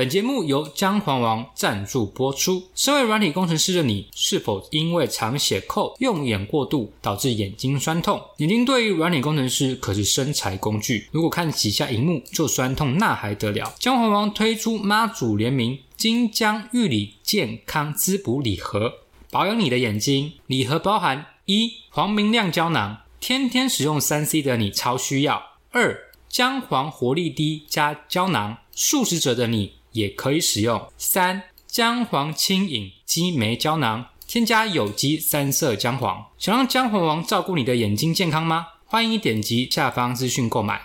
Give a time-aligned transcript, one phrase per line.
[0.00, 2.70] 本节目由姜黄王赞助播出。
[2.74, 8.18] 身为软体工程师的你，是否因为常写扣、用眼过度导致眼睛酸痛？
[8.38, 13.74] 眼睛对于软体工程师可是生财工具，如果看几下荧幕就酸痛，那还得了？
[13.78, 18.94] 姜黄王推出妈祖联名金姜玉里健康滋补礼盒，
[19.30, 20.32] 保养你的眼睛。
[20.46, 25.94] 礼盒包含一黄明亮胶囊，天天使用三 C 的你超需要；二
[26.26, 30.80] 姜黄活力滴加胶囊，素食者的你也可以使用。
[30.96, 36.26] 三姜黄清饮鸡酶胶囊，添加有机三色姜黄。
[36.38, 38.66] 想让姜黄王照顾你的眼睛健康吗？
[38.86, 40.80] 欢迎点击下方资讯购买。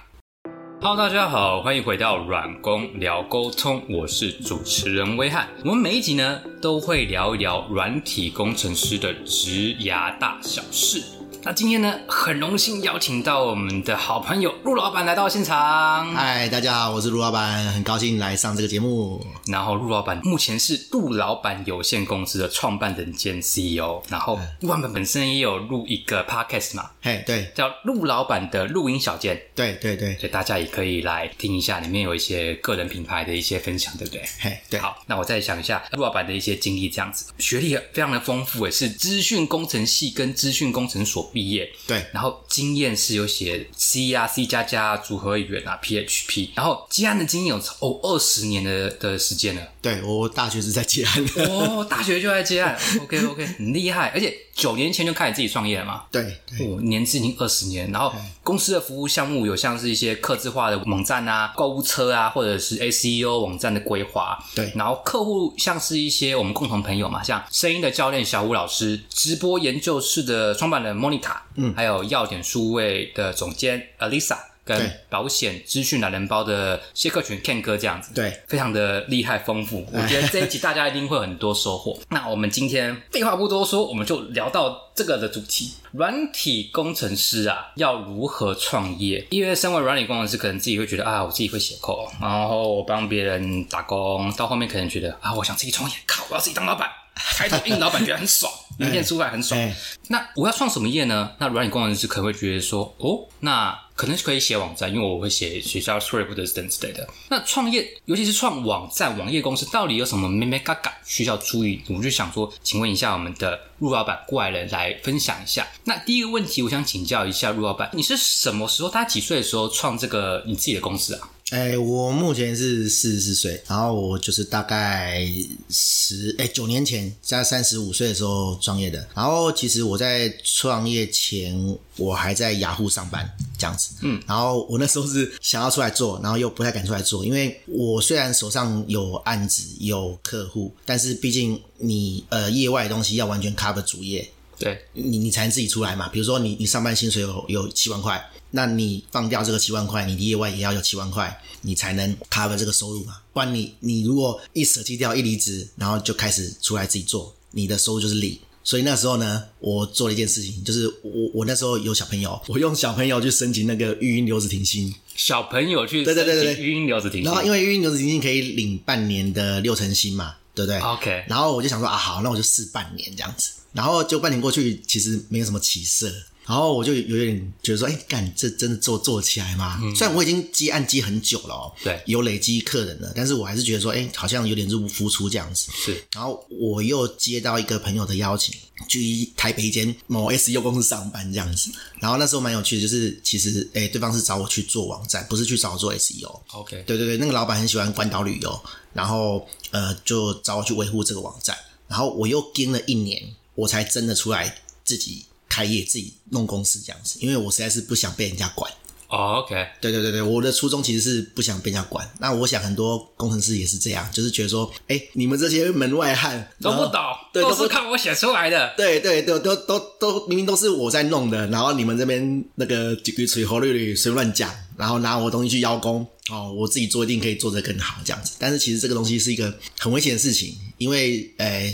[0.82, 5.48] Hello，大家好，欢迎回到软工聊沟通，我是主持人威汉。
[5.64, 11.02] 我们每一集呢都会聊一聊软体工程师的职涯大小事。
[11.46, 16.12] 那今天呢，很荣幸邀请到我们的好朋友陆老板来到现场。
[16.16, 19.24] 嗨，大家好，我是陆老板，很高兴来上这个节目。
[19.46, 24.02] 然后陆老板目前是陆老板有限公司的创办人兼 CEO。
[24.10, 34.24] 然后陆老板本身也有录一个 podcast 嘛，嘿，对，叫陆老板的录音小件，对对对，所以大家也可以来听一下，里面有一些个人品牌的一些分享，对不对？
[34.40, 49.62] 嘿，对，好，那我再想一下陆老板的一些经历，这样子，学历非常的丰富，诶，是资讯工程系跟资讯工程所毕业，对，然后经验是有写 C 啊、C 加加组合语言啊、PHP，然后基安的经验有哦二十年的的时间了。
[49.86, 56.06] 对我大学是在接案的，哦， 大学就在接案，OK OK，很厉害，而且九年前就开始自己创业了嘛。
[56.12, 56.66] 对对。
[56.66, 64.44] 哦，年资已经二十年，然后公司的服务项目有像是一些客制化的网站啊、购物车啊，或者是 SEO 网站的规划。
[64.56, 64.72] 对。
[64.74, 78.14] 然后客户像是一些我们共同朋友嘛，像声音的教练小吴老师，直播研究室的创办人 Monica，嗯，还有要点数位的总监 Alisa，跟保险资讯懒人包的谢克群 Ken 哥这样子。
[78.14, 81.98] 对，非常的厉害丰富，我觉得这一集大家一定会有很多收获。
[82.10, 89.26] 那我们今天废话不多说，我们就聊到这个的主题：软体工程师啊，要如何创业？
[89.30, 96.90] 因为身为软体工程师，可能自己会觉得啊，我自己会写 code，然后我帮别人打工，到后面可能觉得啊，我想自己创业，靠，我要自己当老板，
[97.38, 99.60] 开头硬老板觉得很爽，名片出来很爽。
[99.60, 99.76] 哎，
[100.08, 101.32] 那我要创什么业呢？
[101.38, 107.08] 那软体工程师可能会觉得说，哦，那可能是可以写网站，因为我会写学校 script 或者是等之类的。
[107.30, 111.82] 那创业，尤其是创网站、网页公司，到底有什么咩咩嘎嘎需要注意？
[111.88, 115.66] 我就想说，请问一下我们的陆老板过来人来分享一下。
[115.86, 121.30] 那第一个问题，我想请教一下陆老板，你是什么时候，大家几岁的时候创这个你自己的公司啊？
[121.52, 125.24] 哎，我目前是四十四岁，然后我就是大概
[125.70, 129.08] 十哎九年前在三十五岁的时候创业的。
[129.14, 133.30] 然后其实我在创业前，我还在雅虎上班
[133.60, 133.92] 这样子。
[134.02, 144.28] 嗯，然后我那时候是想要出来做，然后又不太敢出来做，因为我虽然手上有案子有客户，但是毕竟你呃业外的东西要完全 cover 主业，
[144.58, 146.10] 对，你你才能自己出来嘛。
[146.10, 153.18] 比如说你你上班薪水有有七万块，那你放掉这个七万块，你的业外也要有七万块，你才能 cover 这个收入嘛。
[153.34, 158.40] 不然你你如果一舍弃掉一离职，然后就开始出来自己做，你的收入就是零。
[158.64, 173.52] 所以那时候呢，我做了一件事情，就是我我那时候有小朋友，我用小朋友去申请那个育婴留职停薪，小朋友去对对对对育婴留职停薪然后因为育婴留职停薪可以领半年的六成薪嘛，对不对 OK 然后我就想说啊，好，那我就试半年这样子。
[173.74, 176.10] 然后就半年过去，其实没有什么起色。
[176.48, 179.80] 然后我就有点觉得说，哎，干，这真的做做起来吗？
[179.96, 185.72] 虽然我已经接案接很久了哦，对有累积客人了，但是我还是觉得说，哎，好像有点入不敷出这样子。
[185.74, 188.54] 是然后我又接到一个朋友的邀请，
[188.88, 191.72] 去台北一间某 SEO 公司上班这样子。
[192.00, 196.42] 然后那时候蛮有趣的，就是其实哎，对方是找我去做网站，不是去找我做 SEO。
[196.52, 198.62] OK，对对对，那个老板很喜欢关岛旅游，
[198.94, 201.58] 然后呃就找我去维护这个网站。
[201.88, 203.22] 然后我又跟了一年，
[203.56, 208.70] 我才真的出来自己开业，自己弄公司这样子，因为我实在是不想被人家管。
[209.08, 212.06] 哦 OK，对对对对，我的初衷其实是不想被人家管。
[212.20, 217.02] 那我想很多工程师也是这样，就是觉得说，哎，你们这些门外汉都不懂，
[217.32, 218.74] 都对都是看我写出来的。
[218.76, 228.34] 对对对，都都都明明都是我在弄的，然后你们这边那个几句吹喉绿绿随乱讲，然后拿我东西去邀功哦，我自己做一定可以做得更好这样子。
[228.40, 231.72] 但是其实这个东西是一个很危险的事情，因为呃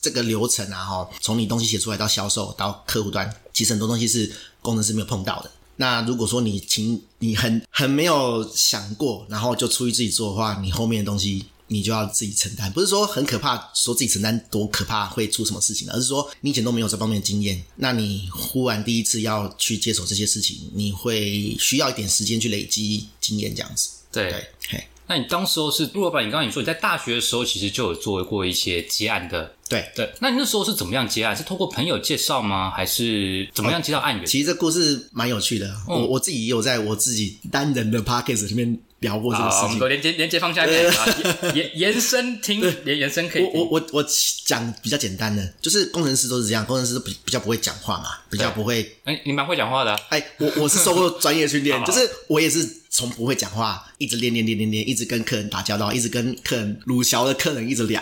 [0.00, 4.30] 这个流程啊哈，从你东西写出来到销售到客户端，其实很多东西是
[4.62, 5.50] 工程师没有碰到的。
[5.76, 12.72] 那如果说你请你很很没有想过，然后就出去自己做的话，你后面的东西你就要自己承担。
[12.72, 23.90] 不是说很可怕，说自己承担多可怕会出什么事情，而是说你以前都没有这方面的经验，那你忽然第一次要去接手这些事情，你会需要一点时间去累积经验，这样子。
[24.10, 30.10] 对，对，嘿，那你当时候是陆老板，你刚刚你说你在大学的时候其实就有做过一些接案的，对对。
[30.20, 31.36] 那你那时候是怎么样接案？
[31.36, 32.70] 是透过朋友介绍吗？
[32.74, 34.24] 还是怎么样接到案源？
[34.26, 39.78] 其实这故事蛮有趣的，我我自己也有在我自己单人的 podcast 里面聊过这个事情。
[39.80, 41.06] 我连接连接放下面啊，
[41.54, 43.42] 延 延伸听，延延伸可以。
[43.42, 44.06] 我我我我
[44.44, 48.96] 讲比较简单的，就是工程师都是这样，工程师比比较不会讲话嘛，比较不会。
[49.04, 49.94] 哎，你蛮会讲话的。
[50.08, 52.77] 哎，我我是受过专业训练， 就是我也是。
[52.90, 58.00] 从不会讲话，一直练练练练练，一直跟客人打交道，一直跟客人鲁小的客人一直聊，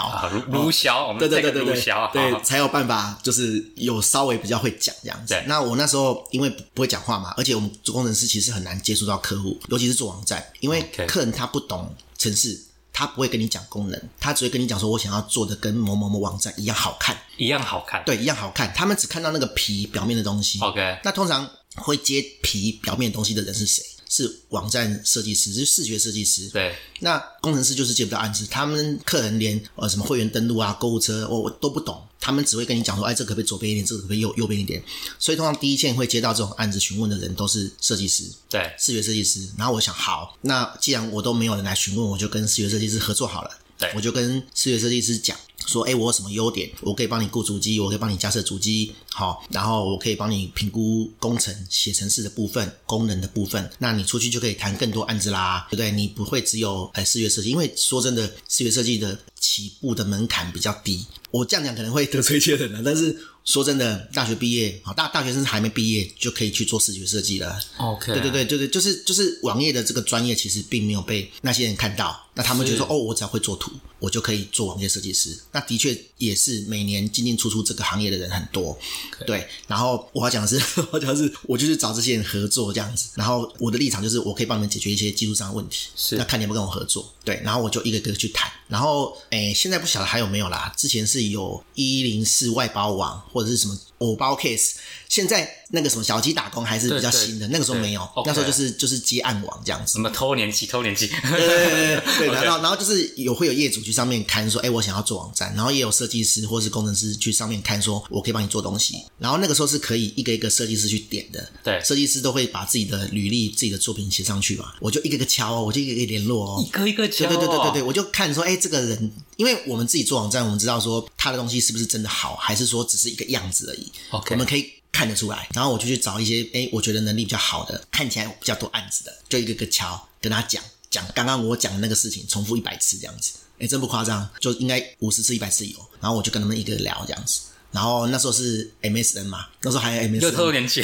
[0.48, 5.34] 鲁小，我们对对对对对，对才有办法，就是有稍微比较会讲这样子。
[5.46, 12.58] 那我那时候因为不会讲话嘛，而且我们做工程师其实很难接触到客户，尤其是做网站，因为客人他不懂程式，
[12.92, 18.72] 他不会跟你讲功能，他只会跟你讲说我想要做的跟某某某网站一样好看，一样好看，对，一样好看。
[18.74, 20.60] 他们只看到那个皮表面的东西。
[20.60, 23.82] OK，那通常会接皮表面东西的人是谁？
[24.08, 26.48] 是网站设计师，是视觉设计师。
[26.48, 34.82] 对，那工程师就是接不到案子，他们客人连呃什么会员登录啊、购物车，我我都不懂，他们只会跟你讲说，哎，这可不可以左边一点，这个可不可以右右边一点。
[35.18, 39.48] 所以通常第一线会接到这种案子询问的人都是设计师，对，视觉设计师。
[39.58, 43.50] 然后我想，好，那既然我都没有人来询问，我就跟视觉设计师合作好了。
[43.78, 45.36] 对，我就跟视觉设计师讲
[45.66, 46.70] 说，哎，我有什么优点？
[46.80, 53.70] 我可以帮你雇主机，我可以帮你架设主机，好，然后我可以帮你评估工程、写程式的部分、功能的部分。
[53.78, 55.90] 那你出去就可以谈更多案子啦，对不对？
[55.90, 61.04] 你不会只有哎视觉设计，因为说真的，视觉设计的起步的门槛比较低。
[61.30, 63.14] 我这样讲可能会得罪一些人了，但是
[63.44, 67.60] 说真的，大学毕业，啊大大学生还没毕业就可以去做视觉设计了。
[67.76, 72.22] OK，对对对对对，就是就是网页的这个专业其实并没有被那些人看到。
[72.36, 78.78] 那他们就说：“哦，我只要会做图，我就可以做网页设计师。”那的确也是每年进进出出这个行业的人很多，
[79.26, 79.48] 对。
[79.66, 80.60] 然后我要讲的是，
[80.92, 83.08] 我讲的是，我就是找这些人合作这样子。
[83.14, 85.88] 然后我的立场就是，我可以帮你们解决一些技术上的问题。
[85.96, 87.40] 是，那看你不跟我合作，对。
[87.42, 88.52] 然后我就一个个去谈。
[88.68, 90.70] 然后，诶，现在不晓得还有没有啦？
[90.76, 94.74] 之前是有一零四外包网或者是什么偶包 case。
[95.08, 99.92] 现在那个什么小鸡打工还是比较新的，那个时候没有，那时候就是就是接暗网这样子。
[99.92, 100.66] 什么偷年机？
[100.66, 101.06] 偷年期？
[101.06, 109.04] 对对对，然后然后就是有会有业主去上面看说，哎，我想要做网站，然后也有设计师或是工程师去上面看说，我可以帮你做东西。
[109.18, 123.92] 然后那个时候是可以一个一个设计师去点的，对，设计师都会把自己的履历、自己的作品写上去嘛，我就一个个敲哦，我就一个一个联络哦，一个一个敲，对对对对对，我就看说，哎，这个人，因为我们自己做网站，我们知道说他的东西是不是真的好，还是说只是一个样子而已。
[124.10, 124.72] OK，我们可以。
[124.92, 130.62] 看得出来，然后我就去找一些哎，我觉得能力比较好的，看起来比较多案子的，就一个个敲，跟他讲
[130.96, 135.76] 讲刚刚我讲的那个事情，重复一百次这样子，哎，真不夸张，就应该五十次、一百次有。
[136.00, 137.40] 然后我就跟他们一个聊这样子，
[137.72, 140.82] 然后那时候是 MSN 嘛，那时候还有 MSN，又偷年轻，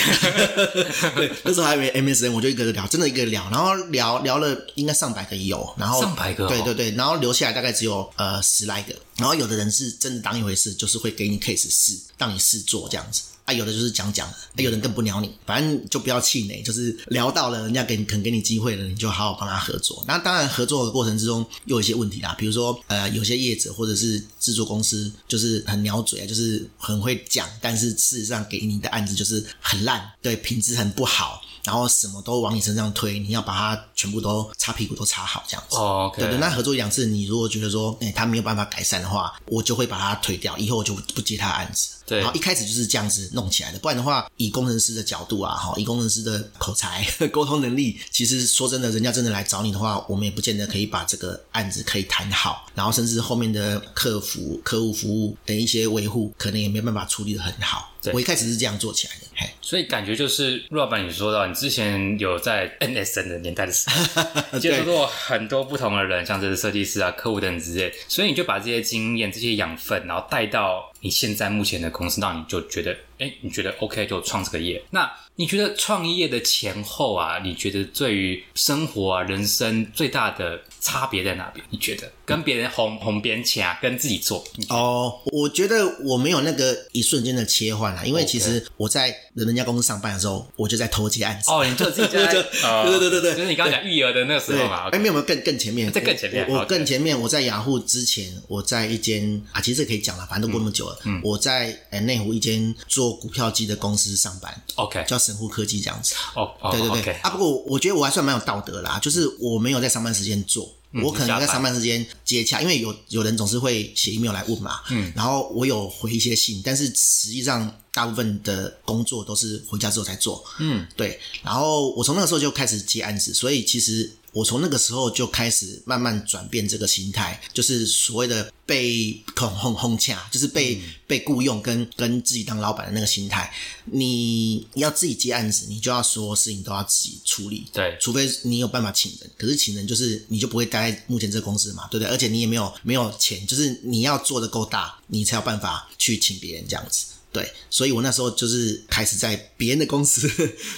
[1.16, 13.22] 对，那时候还有 MSN，我就一个个聊，真的一个聊，然后聊聊了应该上百个有，然后上百个，对对对，然后留下来大概只有呃十来个，然后有的人是真的当一回事，就是会给你 case 试，让你试做这样子。
[13.44, 20.04] 啊，有的就是讲讲，啊，有人更不鸟你，反正就不要气馁，就是聊到了，人家给你肯给你机会了，你就好好帮他合作。
[20.06, 31.42] 那当然，合作的过程之中又有一些问题啦，比如说，呃，有些业者或者是制作公司就是很鸟嘴啊，就是很会讲，但是事实上给你的案子就是很烂，对，品质很不好。
[31.64, 35.76] 然后什么都往你身上推，你要把它全部都擦屁股都擦好这样子。
[35.76, 36.36] 哦，对对。
[36.38, 41.90] 那合作一两次，你如果觉得说，哎，他没有办法改善的话，我就会把他推掉，以后我就不接他的案子。
[42.04, 42.18] 对。
[42.18, 57.90] 然后一开始就是这样子弄起来的，不然的话，以工程师的角度啊，哈，以工程师的口才、沟通能力，其实说真的，人家真的来找你的话，我们也不见得可以把这个案子可以谈好，然后甚至后面的客服、客户服务等一些维护，可能也没办法处理的很好。
[58.12, 63.91] 我一开始是这样做起来的，嘿，所以感觉就是陆老板，你说到你之前有在 NSN 的年代的时候，
[64.60, 74.82] 接触过很多不同的人，像这些设计师啊、客户等之类，所以你就把这些经验、这些养分，然后带到你现在目前的公司，那你就觉得，哎，你觉得 OK 就创这个业。
[74.90, 80.60] 那你觉得创业的前后啊，你觉得对于生活啊、人生最大的？
[80.82, 81.64] 差别在哪边？
[81.70, 84.44] 你觉得跟别人红红边啊，跟自己做？
[84.68, 91.50] 哦，我觉得我没有那个一瞬间的切换啦，因为其实我在人家公司上班的时候，我就在偷接案子。
[91.50, 94.88] 哦，你就自己在， 对对对对对，就是你刚刚讲育儿的那个时候嘛。
[94.90, 96.48] 哎，没有没有更更前面，在更前面。
[96.48, 100.98] 我更前面，我在雅虎之前，我在一间啊，其实这可以讲了，反正都过那么久了。
[101.04, 104.62] 嗯，我在呃内湖一间做股票机的公司上班。
[104.74, 106.16] OK，叫神户科技这样子。
[106.34, 107.14] 哦，对对对。
[107.22, 110.71] 啊，不过我觉得我还算蛮有道德啦，就是我没有在上班时间做。
[111.02, 121.18] 我可能在上班时间接洽，因为有有人总是会写 email 来问嘛，嗯，然后我有回一些信，但是实际上大部分的工作都是回家之后才做，嗯，对。
[121.42, 133.52] 然后我从那个时候就开始接案子，所以其实我从那个时候就开始慢慢转变这个心态，就是所谓的被恐哄哄恰，就是被、被雇佣跟跟自己当老板的那个心态。
[133.86, 137.66] 你要自己接案子，你就要所有事情都要自己处理。
[137.72, 142.10] 对除非你有办法请人，可是请人就是你就不会待在目前这个公司嘛，对不对？
[142.10, 147.06] 而且你也没有没有钱，就是你要做的够大，你才有办法去请别人这样子。
[147.32, 150.28] 对，所以我那时候就是开始在别人的公司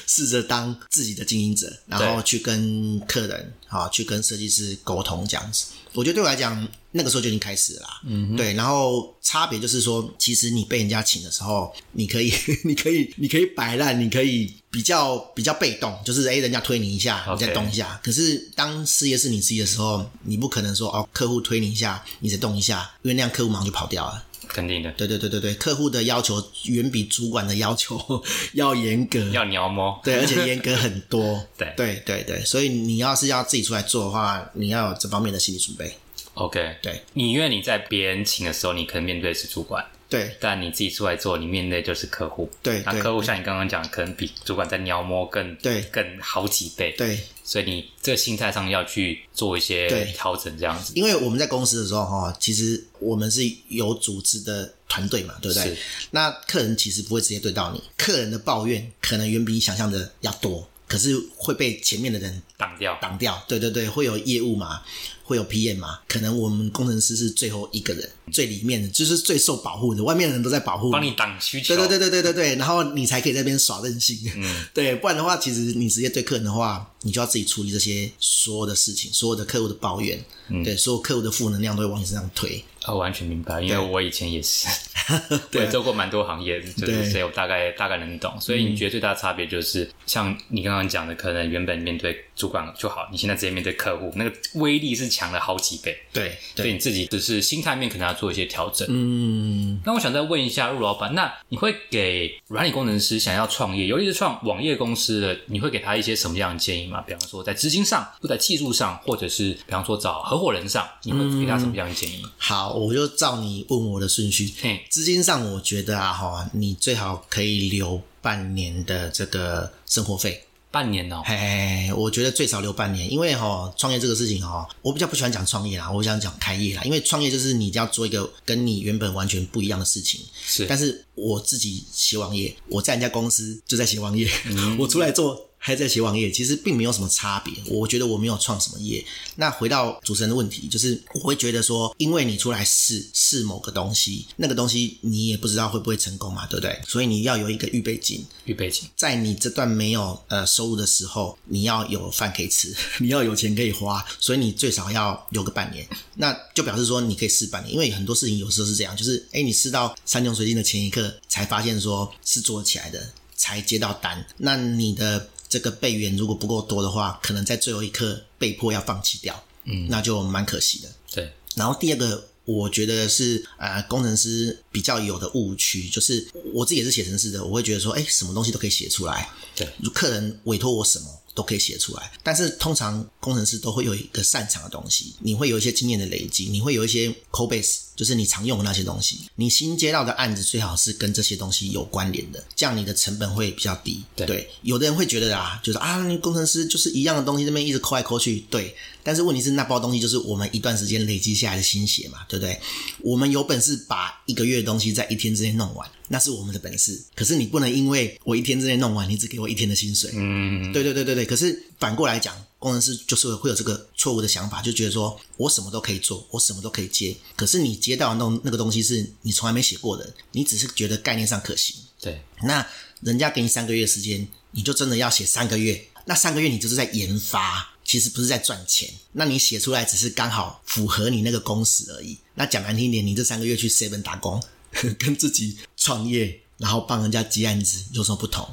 [0.07, 5.67] 试着当自己的经营者，然后去跟客人啊，去跟设计师沟通这样子。
[5.93, 8.01] 我觉得对我来讲，那个时候就已经开始了啦。
[8.07, 8.55] 嗯，对。
[8.55, 12.33] 然后差别就是说，其实你被人家请的时候，你可以，
[12.63, 18.01] 你可以，你可以摆烂，你可以比较比较被动，就是诶人家推你一下，你再动一下。
[18.03, 24.25] 可是当事业是你自己的时候，你不可能说哦，客户推你一下，你再动一下，因为那样客户马上就跑掉了。
[24.47, 28.23] 肯定的，对对对对对，客户的要求远比主管的要求
[28.53, 29.99] 要严格，要鸟摸。
[30.05, 31.45] 对，而且严格很多。
[31.59, 35.97] 对对对对，所以你要是要自己出来做的话，你要有这方面的心理准备。
[36.35, 37.01] OK，对。
[37.13, 40.37] 你因为你在别人请的时候，你可能面对的是主管，对。
[40.41, 42.51] 但你自己出来做，你面对就是客户。
[42.63, 45.83] 对对那客户像你刚刚讲，可能比主管在鸟摸更对。
[45.93, 46.93] 更好几倍。
[46.99, 50.93] 对，所以你这个心态上要去做一些调整，这样子。
[50.97, 55.77] 因为我们在公司的时候哈，其实我们是有组织的团队嘛，对不对？
[56.11, 62.99] 那客人其实不会直接对到你，客人的抱怨可能远比你想象的要多，可是会被前面的人挡掉。
[63.01, 63.43] 挡掉。
[63.49, 64.81] 对对对，会有业务嘛，
[65.23, 71.75] 会有 PM 嘛，可能我们工程师是最后一个人，最里面的就是最受保护的，外面的人都在保护帮你挡需求。
[71.77, 74.19] 对对对对对对对，然后你才可以在那边耍任性。
[74.37, 80.19] 嗯， 对，不然的话，其实你直接对客人的话，你就要自己处理这些所有的事情，所有的客户的抱怨，
[80.65, 82.63] 对，所有客户的负能量都会往你身上推。
[82.87, 84.69] 哦，完全明白，因为我以前也是，
[85.31, 88.39] 我对也做过蛮多行业，就是对所以我大概大概能懂。
[88.39, 95.97] 所以你觉得最大的差别就是，像你刚刚讲的，可能原本面对主管就好，你现在直接面对客户，那个威力是强了好几倍。
[96.13, 98.87] 对所以你自己只是心态面可能要做一些调整。
[98.91, 107.01] 嗯，那我想再问一下陆老板，那你会给软体工程师想要创业，尤其是创网页公司的，你会给他一些什么样的建议吗？
[107.03, 112.25] 比方说在资金上，或在技术上，或者是比方说找合伙人上，你会给他什么样的建议？
[112.37, 114.53] 好，我就照你问我的顺序。
[114.61, 120.45] 嘿，资金上，我觉得啊，哈，你最好可以留半年的这个生活费。
[120.75, 130.21] 半年哦，嘿嘿，嘿我觉得最少留半年，因为哈创业这个事情哈，我比较不喜欢讲创业啦，我想讲开业啦，因为创业就是你要做一个跟你原本完全不一样的事情。
[130.45, 130.67] 是。
[130.67, 134.77] 但是我自己写网页，我在人家公司就在写网页，嗯。
[134.81, 137.55] 我出来做还在写网页，其实并没有什么差别。
[137.69, 139.03] 我觉得我没有创什么业。
[139.37, 146.79] 那回到主持人的问题，就是我会觉得说，因为你出来试试某个东西，那个东西你也不知道会不会成功嘛，对不对？
[146.87, 148.23] 所以你要有一个预备金。
[148.45, 148.87] 预备金。
[148.95, 170.89] 在你这段没有呃收入的时候，你要有饭可以吃， 你要有钱可以花，所以你最少要有个半年，那就表示说你可以试半年，因为很多事情有时候是这样，就是哎你试到山穷水尽的前一刻，才发现说是做起来的，才接到单，那你的这个备援如果不够多的话，可能在最后一刻被迫要放弃掉，嗯，那就蛮可惜的。
[171.13, 181.07] 对，然后第二个，我觉得是呃，工程师比较有的误区，就是我自己也是写程式的，我会觉得说，哎，什么东西都可以写出来，对，如客人委托我什么
[181.37, 182.11] 都可以写出来。
[182.25, 189.21] 但是通常工程师都会有一个擅长的东西，你会有一些经验的累积，你会有一些 code base，就是你常用的那些东西。
[189.37, 194.05] 你新接到的案子最好是跟这些东西有关联的，这样你的成本会比较低。
[194.17, 198.75] 对有的人会觉得啊，就是啊，你工程师就是一样的东西，这边一直抠来抠去，对。
[199.07, 202.59] 但是问题是，那包东西就是我们一段时间累积下来的心血嘛，对不对？
[203.03, 206.99] 我们有本事把一个月的东西在一天之内弄完，那是我们的本事。
[207.15, 210.11] 可是你不能因为我一天之内弄完，你只给我一天的薪水。
[210.15, 211.27] 嗯，对对对对对。
[211.27, 212.35] 可是反过来讲，
[212.65, 217.15] 工程师就是会有这个错误的想法，就觉得说我什么都可以做，我什么都可以接。
[217.37, 221.77] 可是你接到的那那个东西是你从来没写过的，你只是觉得概念上可行。
[222.01, 222.67] 对，那
[223.03, 225.89] 人家给你三个月时间，你就真的要写三个月。
[226.07, 228.91] 那三个月你就是在研发，其实不是在赚钱。
[229.13, 232.19] 那你写出来只是刚好符合你那个工时而已。
[232.35, 234.43] 那讲难听点，你这三个月去 seven 打工，
[234.99, 238.49] 跟自己创业，然后帮人家接案子有什么不同？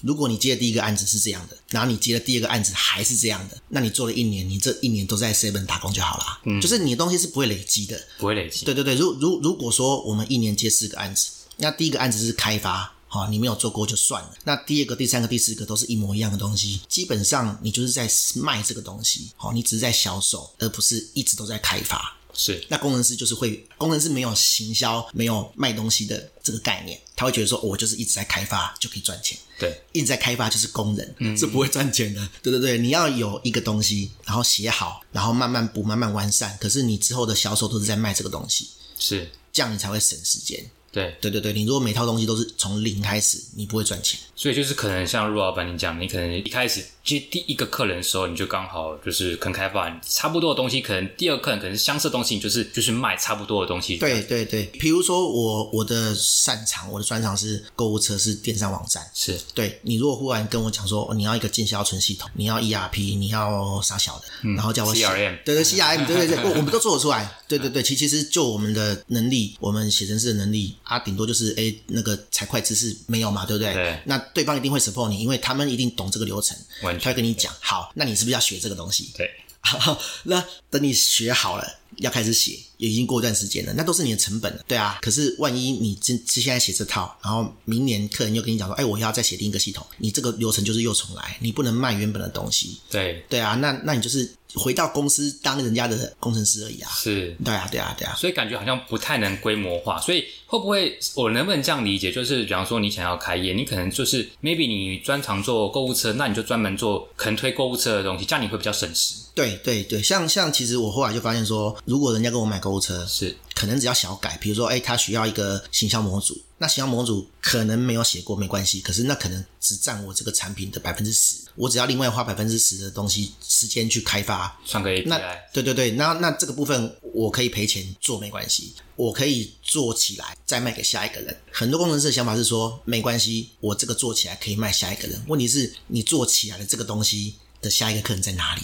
[0.00, 6.40] 如果你接的第一个案子是这样的，然后你接的第二个案子还是这样的，那你做了一年，你这一年都在 seven 打工就好了。
[6.44, 8.00] 嗯，就是你的东西是不会累积的。
[8.18, 8.64] 不会累积。
[8.64, 14.34] 对对对，如如如果说我们一年接四个案子，那第一个案子是开发，好、你没有做过就算了。
[14.44, 22.16] 那第二个、第三个、第四个都是一模一样的东西，基本上你就是在卖这个东西，好、你只是在销售，而不是一直都在开发。
[22.42, 22.64] 是。
[22.68, 31.36] 那工程师就是会，工程师没有行销、没有卖东西的这个概念，他会觉得说，我就是一直在开发就可以赚钱，对，一直在开发就是工人，嗯。
[31.36, 32.26] 是不会赚钱的。
[32.42, 40.64] 对对对，你要有一个东西，然后写好，然后慢慢补、慢慢完善，可是你之后的销售都是在卖这个东西，是，这样你才会省时间。
[40.92, 44.18] 对，对对对，你如果每套东西都是从零开始，你不会赚钱。
[44.34, 53.98] 所以就是可能像陆老板你讲，你可能一开始接第一个客人的时候，你就刚好就是可能开发差不多的东西，可能第二个客人可能是相似的东西，你就是就是卖差不多的东西。
[53.98, 59.02] 对对对，比如说我我的擅长，我的专长是购物车，是电商网站。
[59.14, 67.30] 是对你如果忽然跟我讲说，哦你要一个进销存系统，你要 ERP，你要啥小的，然后叫我 CRM 对对 CRM，对对对，我我们都做得出来。
[67.46, 73.72] 对对对，其其实就我们的能力，我们写程式的能力啊，顶多就是哎那个财会知识没有嘛，对不对？
[73.72, 76.56] 对那对方一定会 support 你，因为他们一定懂这个流程，
[76.98, 79.12] 他会跟你讲，好，那你是不是要学这个东西？
[79.16, 79.30] 对，
[79.62, 84.98] 好，那等你学好了，要开始写，也已经过一段时间了，那都是你的成本了，对啊。
[85.02, 93.54] 可是万一你现现在写这套，然后明年客人又跟你讲说，哎，我要再写另一个系统，你这个流程就是又重来，你不能卖原本的东西，对，对啊。
[93.54, 97.36] 那那你就是回到公司当人家的工程师而已啊，是。
[97.44, 98.14] 对啊，对啊，对啊。
[98.16, 102.10] 所以感觉好像不太能规模化，所以会不会我能不能这样理解？
[102.10, 109.14] 就是比方说你想要开业，你可能就是 maybe 你专长做购物车，那你就专门做可能推购物车的东西，这样你会比较省时。
[109.32, 125.38] 对对对，像像其实我后来就发现说，如果人家跟我买购物车，是可能只要小改，比如说，哎，他需要一个行销模组，那行销模组可能没有写过没关系，可是那可能只占我这个产品的百分之十，我只要另外花百分之十的东西时间去开发，算个那 API。
[125.52, 131.36] 对对对，那那这个部分我可以赔钱做没关系，我可以做起来再卖给下一个人。
[131.50, 135.22] 很多工程师的想法是说，没关系，我这个做起来可以卖下一个人。
[135.28, 138.62] 问题是你做起来的这个东西的下一个客人在哪里？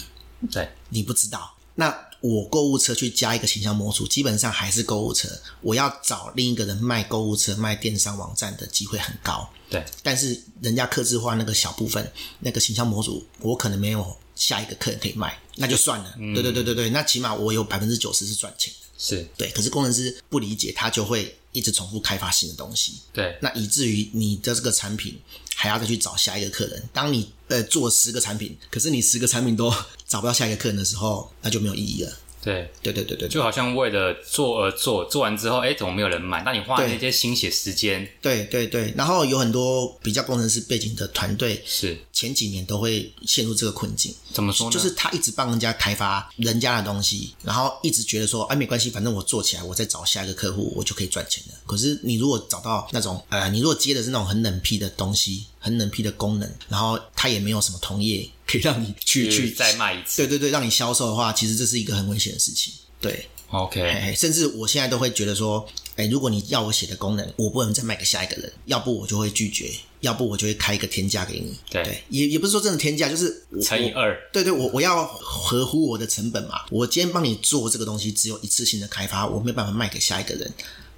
[0.51, 1.55] 对，你不知道。
[1.75, 1.95] 那
[2.27, 5.29] 我购物车去加一个形象模组，基本上还是购物车。
[5.61, 9.49] 我要找另一个人卖购物车、卖电商网站的机会很高。
[9.69, 16.15] 对，但是人家客制化那个小部分，那个形象模组，我可能没有下一个客人可以卖，那就算了。
[16.17, 18.87] 对对对对对，那起码我有百分之九十是赚钱的。
[18.97, 22.95] 是，对，可是工程师不理解，他就会一直重复开发新的东西。
[23.13, 25.19] 对，那以至于你的这个产品
[25.59, 26.83] 还要再去找下一个客人。
[26.93, 29.73] 当你呃做十个产品，可是你十个产品都
[30.07, 32.13] 找不到下一个客人的时候，那就没有意义了。
[32.47, 36.43] 对，对对对对就好像为了做而做，做完之后，哎，怎么没有人买？
[36.45, 38.93] 那你花对那些心血时间，对对对。
[38.95, 44.15] 然后有很多比较工程师背景的团队，是前几年都会陷入这个困境。
[44.31, 44.71] 怎么说呢？
[44.71, 51.53] 就是他一直帮人家开发人家的东西，然后一直觉得说，哎，没关系，反正我做起来，我再找下一个客户，我就可以赚钱了。
[51.65, 60.17] 可是你如果找到那种，呃，你如果接的是那种很冷僻的东西，很冷僻的功能，然后它也没有什么同业可以让你去去去再卖一次。
[60.23, 62.73] 对对对，让你销售的话，其实这是一个很危险的事情。
[62.99, 71.55] 对，OK，哎，甚至我现在都会觉得说，哎，如果你要我写的功能，我不能再卖给下一个人，要不我就会拒绝，要不我就会开一个天价给你。
[71.69, 76.61] 对也也不是说真的天价，就是乘以二，对对，我我要合乎我的成本嘛。
[76.71, 80.51] 我今天帮你做这个东西，只有一次性的开发，我没有办法卖给下一个人。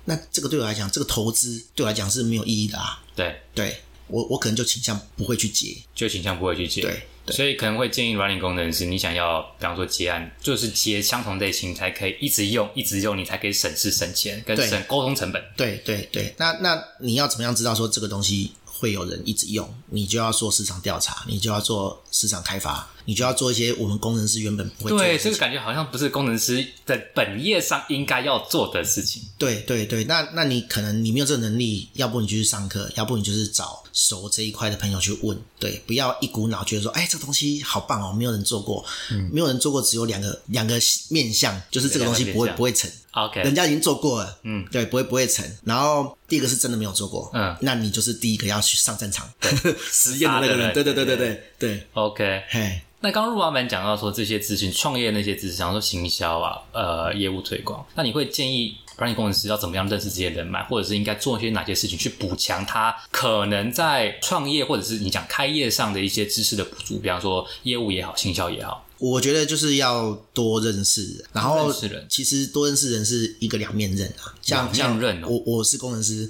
[0.05, 3.03] 那这个对我来讲，这个投资对我来讲是没有意义的啊。
[3.15, 5.75] 对，对我我可能就倾向不会去接。
[5.93, 6.81] 就倾向不会去接。
[6.81, 7.01] 对对
[7.31, 15.43] 所以可能会建议软体工程师，你想要，比方说接案，就是接相同类型，才可以一直用，一直用，你才可以省事省钱，跟省沟通成本。
[15.55, 19.69] 对对对，那那你要怎么样知道说这个东西会有人一直用？
[19.89, 25.31] 你就要做市场调查，你就要做市场开发，你就要做一些我们工程师原本不会做的对，事情。
[25.31, 29.21] 这个感觉好像不是工程师的本业上应该要做的事情。
[29.37, 35.37] 对对对，那那你可能你没有这个能力，要不你就去上课，要不你就是找熟这一块的朋友去问。
[35.59, 38.85] 对，不要一股脑觉得说，哎，这个东西好棒哦，没有人做过，
[39.31, 42.89] 没有人做过，只有两个两个面向，就是这个东西不会不会成。
[43.11, 45.43] OK，人家已经做过了，嗯，对，不会不会成。
[45.63, 47.55] 然后第一个是真的没有做过，嗯。
[47.61, 49.27] 那你就是第一个要去上战场
[49.91, 51.43] 实验的那个人，对对对对对。
[51.57, 52.43] 对，OK。
[52.49, 68.85] 嘿，那刚刚陆老板讲到说这些资讯，创业那些知识，然后说行销啊，呃，业务推广，那你会建议软体工程师要怎么样认识这些人脉，或者是应该做一些哪些事情去补强他可能在创业或者是你讲开业上的一些知识的补足，比方说业务也好，行销也好。
[68.99, 71.73] 我觉得就是要多认识人，然后
[72.09, 76.29] 其实多认识人是一个两面刃啊，像像我我是工程师，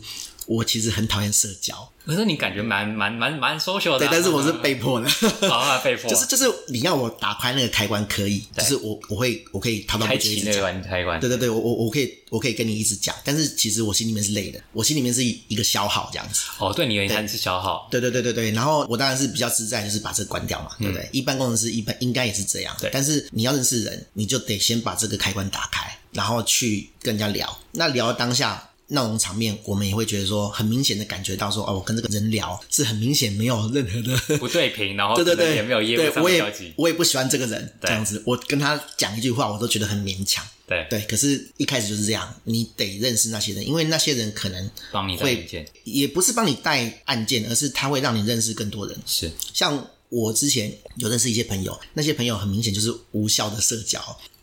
[0.49, 5.07] 我其实很讨厌社交，可是你感觉蛮蛮蛮蛮 social 的、对，啊，但是我是被迫的，
[5.47, 10.81] 啊被迫， 就是就是你要我打开那个开关可以，就是我我会我可以滔滔不开绝一直讲。
[10.81, 11.19] 开关。
[11.19, 16.45] 对对对，我我我可以我可以跟你一直讲，但是其实我心里面是累的，我心里面是一个消耗这样子。
[16.57, 21.07] 哦，对你而言它是消耗，对对对对对，然后我当然是比较自在，就是把这个关掉嘛，对不对？
[21.11, 27.59] 一般工程师一般应该也是这样，对但是你要认识人，你就得先把这个开关打开，然后去跟人家聊。
[27.71, 36.73] 那聊当下那种场面，我们也会觉得说，很明显的感觉到说，哦，我跟这个人聊是很明显没有任何的不对平，然后对对对，没有业务上的交集。
[36.75, 40.45] 我也不喜欢这个人这对样子，我跟他讲一句话，我都觉得很勉强。
[40.67, 48.95] 对，对，可是一开始就是这样，你得认识那些人，因为那些人可能帮你带会意见也不是帮你带案件，而是他会让你认识更多人。
[49.05, 53.99] 是像我之前有认识一些朋友，那些朋友很明显就是无效的社交，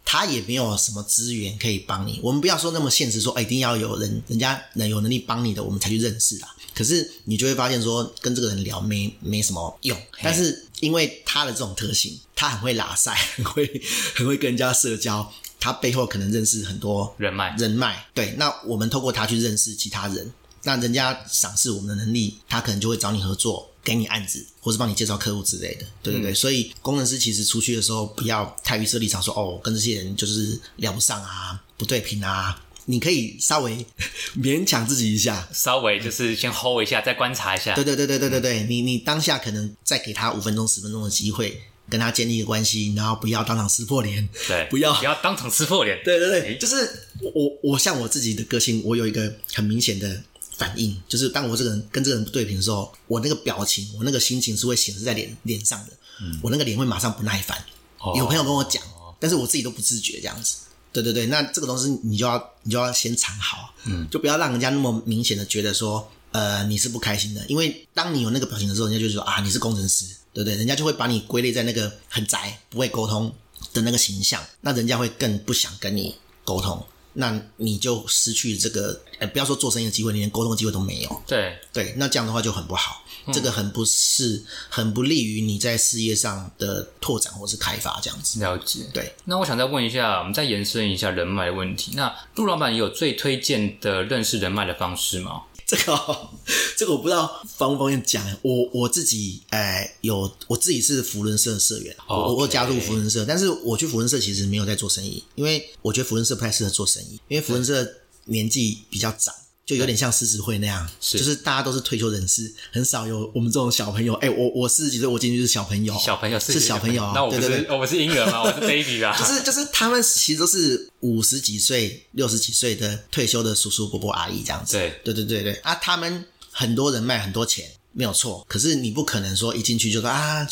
[0.06, 2.20] 他也没有什么资源可以帮你。
[2.22, 6.54] 我们不要说那么现实说，哎，一定要有人人家能有能力帮你的，我们才去认识啊。
[6.72, 9.98] 可是你就会发现说，跟这个人聊没没什么用。
[10.22, 13.82] 但是因为他的这种特性，他很会拉塞，很会
[14.14, 18.06] 很会跟人家社交，他背后可能认识很多人脉，人脉。
[18.14, 25.86] 对，那我们透过他去认识其他人，那人家赏识我们的能力，他可能就会找你合作，给你案子，或是帮你介绍客户之类的。
[26.02, 32.60] 对对对，所以工程师其实出去的时候，不要太预设立场说，哦，跟这些人就是聊不上啊，不对频啊。
[32.88, 33.84] 你可以稍微
[34.38, 37.84] 勉强自己一下，稍微就是先 hold 一下，再观察一下对。
[37.84, 46.00] 对对对对对对，你你当下可能再给他五分钟十分钟的机会，跟他建立一个关系，然后不要当场撕破脸，对，不要不要当场撕破脸。
[46.04, 46.76] 对对对，诶就是
[47.22, 50.22] 我我我像我自己的个性，我有一个很明显的
[50.56, 57.56] 反应，就是当我这个人跟这个人不对平的时候，我那个表情，我那个心情是会显示在脸脸上的，嗯我那个脸会马上不耐烦。
[57.98, 58.82] 哦有朋友跟我讲，
[59.18, 60.56] 但是我自己都不自觉这样子。
[60.92, 70.56] 对对对，那这个东西你就要你就要先藏好，嗯，就不要让人家那么明显的觉得说，呃，你是不开心的，因为当你有那个表情的时候，人家就说啊，你是工程师，对不对？
[70.56, 73.30] 人家就会把你归类在那个很宅、不会沟通
[73.74, 76.14] 的那个形象，那人家会更不想跟你
[76.44, 76.82] 沟通，
[77.18, 81.22] 那你就失去这个，呃，不要说做生意的机会，你连沟通的机会都没有。
[81.26, 83.02] 对，对，那这样的话就很不好，
[83.32, 88.38] 这个很不是很不利于你在事业上的拓展或是开发这样子。
[88.40, 88.80] 了解。
[88.92, 91.92] 对，那我想再问一下，我们再延伸一下人脉的问题。
[91.94, 95.42] 那陆老板有最推荐的认识人脉的方式吗？
[95.66, 96.30] 这个、
[96.76, 98.24] 这个我不知道方不方便讲。
[98.42, 107.86] 我我自己哎、有我自己是福伦社的社员，我我加入福伦社，但是我去福伦社其实没有在做生意，因为我觉得福伦社不太适合做生意，因为福伦社
[108.26, 109.34] 年纪比较长。
[109.66, 114.14] 就有点像狮子会那样，是就是大家都是退休人士，很少有我们这种小朋友。
[114.14, 118.44] 哎、我我四十几岁，我进去是小朋友，小朋友是小朋友啊，那我不是我不是婴儿吗？
[118.44, 119.12] 我是 baby 啊。
[119.18, 124.74] 就是就是他们其实都是五十几岁、六十几岁的退休的叔叔伯伯阿姨这样子。
[124.74, 128.46] 对对对对对啊，他们很多人卖很多钱，没有错。
[128.48, 130.46] 可是你不可能说一进去就说啊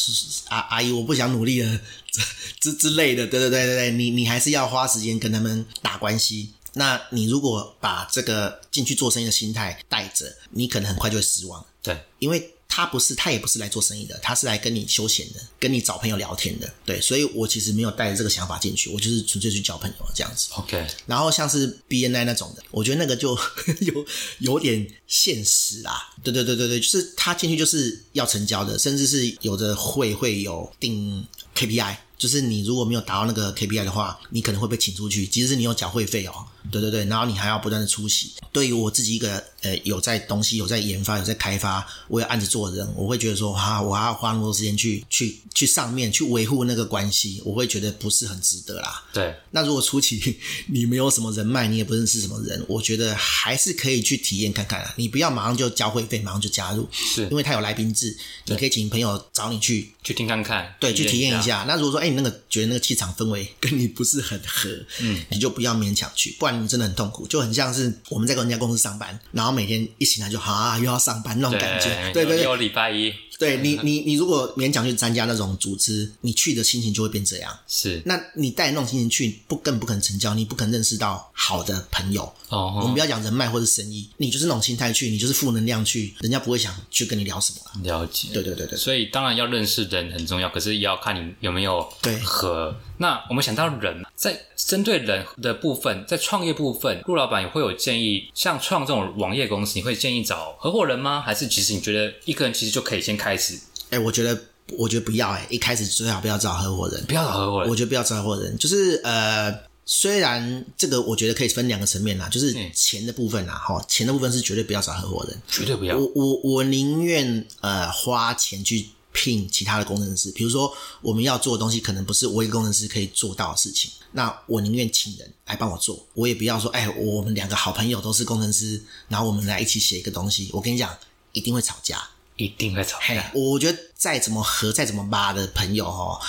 [0.49, 1.81] 阿阿姨我不想努力了
[2.59, 3.25] 之之类的。
[3.29, 6.51] 对对对对对，你你还是要花时间跟他们打关系。
[6.75, 11.65] 那你如果把这个进去做生意的心态带着，你可能很快就会失望。
[11.83, 16.69] 对，因为他不是，他也不是来做生意的，他是来跟你休闲的，跟你找朋友聊天的。
[16.85, 20.49] 对，所以我其实没有带着这个想法进去，我就是纯粹去交朋友这样子。
[20.55, 23.39] OK，然后像是 BNI 那种的，我觉得那个就
[23.81, 24.07] 有
[24.39, 25.95] 有点现实啊。
[26.25, 31.99] 对对对对对，就是他进去就是要成交的，甚至是有的会会有定 KPI。
[32.17, 36.33] 就是你如果没有达到那个 KPI 的话，你可能会被请出去，即使你有缴会费哦。
[36.81, 38.33] 对对对，然后你还要不断的出席。
[38.51, 49.05] 对于我自己一个呃有在东西有在研发有在开发，我有案子做的人，我会觉得说啊，我还要花那么多时间去去去上面去维护那个关系，我会觉得不是很值得啦。
[49.13, 50.37] 对，那如果初期
[50.69, 54.93] 你没有什么人脉，你也不认识什么人，我觉得还是可以去体验看看啊。
[54.97, 61.45] 你不要马上就交会费，马上就加入，是因为他有来宾制，你可以请朋友找你去，去听看看，对，去体验一下。
[61.45, 61.65] 下。
[61.69, 64.69] 那如果说，哎、你那个觉得那个气场氛围跟你不是很合，
[65.01, 77.59] 嗯，你就不要勉强去，不然你真的很痛苦，就很像是我们在跟人家公司上班，然后每天一醒来就啊又要上班那种感觉，对对对，有礼拜一对你你你如果勉强去参加那种组织，你去的心情就会变这样。
[77.67, 82.33] 是那你带那种心情去，不更不可能成交，你不可能认识到好的朋友。
[82.49, 87.83] 哦，我们不要讲人脉或者生意，你就是那种心态去，你就是负能量去，人家不会想去跟你聊什么了。
[87.83, 88.29] 了解。
[88.33, 92.77] 对对对对，所以当然要认识人很重要，可是也要看你有没有对和。
[92.97, 101.21] 那我们想到人，在针对人的部分，在创业部分，陆老板也会有建议，像创这种网页公司，你会建议找合伙人吗？
[101.21, 103.59] 还是其实你觉得一个人其实就可以先开始，
[103.91, 104.39] 哎、我觉得
[104.77, 107.71] 我觉得不要哎、一开始最好不要找合伙人，不要找合伙人？
[107.71, 109.55] 我觉得不要找合伙人，就是呃。
[109.87, 115.95] 虽然这个我觉得可以分两个层面啦，就是嗯钱的部分啦，哈，钱的部分是绝对不要找合伙人，绝对不要。
[115.99, 130.97] 我我我宁愿呃花钱去聘其他的工程师，比如说我们要做的东西可能不是我一个工程师可以做到的事情，那我宁愿请人来帮我做，我也不要说哎我们两个好朋友都是工程师，然后我们来一起写一个东西，我跟你讲
[131.33, 132.03] 一定会吵架。
[132.37, 136.21] 一定会吵嘿架，，我觉得再怎么和再怎么骂的朋友哦，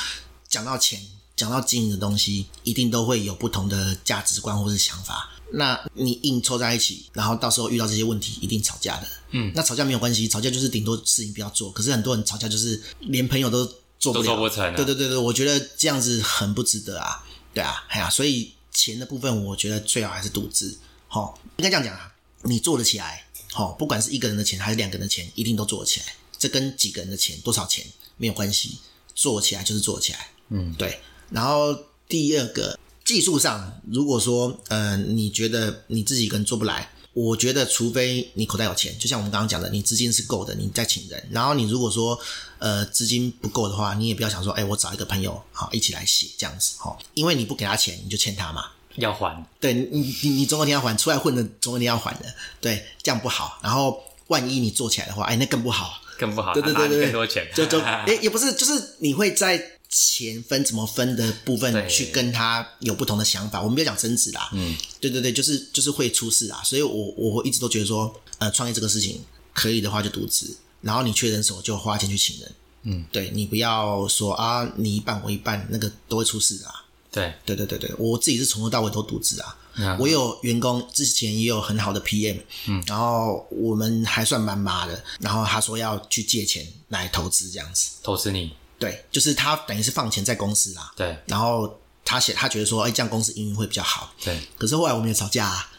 [0.48, 1.02] 讲到钱
[1.36, 5.32] 讲到经营的东西，一定都会有不同的价值观或是想法。
[5.52, 9.08] 那你硬凑在一起，然后到时候遇到这些问题，一定吵架的。
[9.32, 11.72] 嗯，那吵架没有关系，吵架就是顶多事情不要做。
[11.72, 13.66] 可是很多人吵架就是连朋友都
[14.00, 17.24] 做不都了，做不成啊对对对对，我觉得这样子很不值得啊。
[17.54, 20.78] 对啊，哎呀、所以钱的部分，我觉得最好还是独资。
[21.08, 23.25] 好、应该这样讲啊，你做得起来，
[23.56, 26.08] 好、不管是一个人的钱还是两个人的钱，一定都做得起来。
[26.38, 27.86] 这跟几个人的钱多少钱
[28.18, 28.80] 没有关系，
[29.16, 30.28] 做起来就是做起来。
[30.50, 31.00] 嗯，对。
[31.30, 31.74] 然后
[32.10, 41.26] 第二个技术上，如果说呃你觉得你自己一个人做不来，我觉得除非你口袋有钱，就像我们刚刚讲的，你资金是够的，你再请人。
[41.32, 42.20] 然后你如果说
[42.60, 48.66] 呃资金不够的话，你也不要想说，哎，我找一个朋友好一起来写这样子哈、哦，因为你不给他钱，你就欠他嘛。
[48.98, 52.26] 要还，对你，你你总有一天要还，出来混的总有一天要还的，
[52.62, 53.60] 对，这样不好。
[53.62, 56.02] 然后万一你做起来的话，哎，那更不好。
[56.18, 63.62] 更不好，对对对对，更多钱，就 就哎也不是，就是你会在钱分怎么分的部分去跟他有不同的想法。
[63.62, 66.62] 我们不要讲争执啦，嗯，对对对，就是就是会出事啊。
[66.64, 69.22] 所以我我一直都觉得说，呃，创业这个事情
[69.54, 72.52] 可以的话就独资，然后你缺人手就花钱去请人，
[72.84, 76.85] 嗯，对你不要说啊你一半我一半，那个都会出事的啊。
[77.16, 79.58] 对，对对对对，我自己是从头到尾都独资啊。
[79.78, 91.18] 嗯我有员工，之前也有很好的 PM，嗯，然后我们还算蛮麻的，然后他说要去借钱来投资这样子，投资你，对，就是他等于是放钱在公司啦，对。
[91.26, 95.70] 然后他写他觉得说，哎，这样公司营运会比较好，对，可是后来我们也吵架、啊，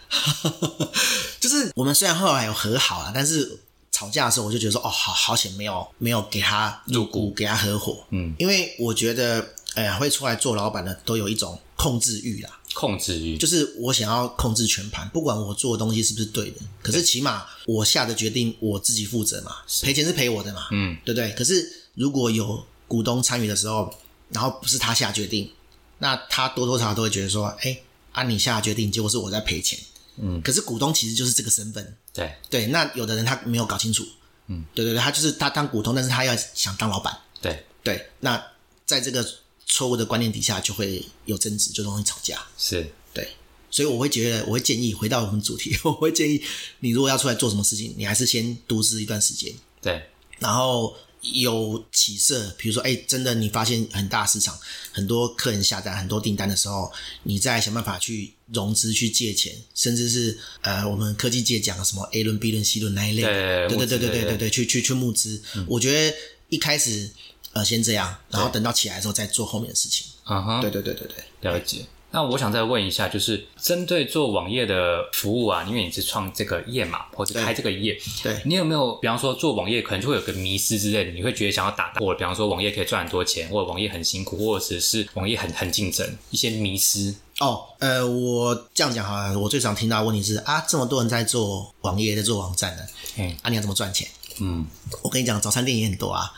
[1.41, 3.59] 就是我们虽然后来有和好啊，但是
[3.91, 21.31] 吵架的时候我就觉得说，哦，好好险没有没有给他入股，给他合伙，嗯，因为我觉得，哎呀，会出来做老板的都有一种控制欲啦，控制欲，就是我想要控制全盘，不管我做的东西是不是对的，可是起码我下的决定我自己负责嘛，赔钱是赔我的嘛，嗯，对不对？
[21.33, 23.95] 可是如果有股东参与的时候，
[24.31, 25.53] 然后不是他下决定，
[25.99, 27.79] 那他多多少少都会觉得说，哎，
[28.13, 29.79] 啊你下决定，结果是我在赔钱，
[30.17, 32.35] 嗯，可是股东其实就是这个身份，对。
[32.49, 34.03] 对，那有的人他没有搞清楚，
[34.47, 37.65] 嗯，对对对，他就是他当股东，但是他要想当老板，对。
[37.83, 38.43] 对，那
[38.85, 39.25] 在这个
[39.67, 42.47] 错误的观念底下就会有争执，就容易吵架。
[42.57, 43.29] 是，对，
[43.71, 46.43] 所以我会觉得，我会建议回到我们主题， 我会建议
[46.81, 49.53] 你如果要出来做什么事情，你还是先独资一段时间，
[49.83, 50.03] 对
[50.39, 54.57] 然后有起色，比如说，哎，真的你发现很大市场，
[54.93, 56.93] 很多客人下单，很多订单的时候，
[57.25, 65.43] 你再想办法去融资、去借钱，甚至是呃，我们科技界讲的什么 A 轮、B 轮、C 轮那一类的，对对对对对对对，去去去募资。
[65.67, 66.17] 我觉得
[66.49, 67.11] 一开始
[67.57, 70.07] 呃先这样，然后等到起来的时候再做后面的事情。
[70.29, 71.53] 嗯哼，对对对对对。
[71.53, 71.87] 了解。
[72.13, 87.15] 那我想再问一下，就是针对做网页的服务啊，因为你是创这个页嘛，或者开这个页，对你有没有，比方说做网页可能就会有个迷失之类的，你会觉得想要打破，比方说网页可以赚很多钱，或者网页很辛苦，或者是网页很很竞争，一些迷失。
[87.41, 94.09] 哦，呃，我这样讲好了，我最常听到的问题是啊，这么多人在做网页，在做网站的，嗯啊，你要怎么赚钱？
[94.41, 94.67] 嗯，
[95.03, 96.33] 我跟你讲，早餐店也很多啊，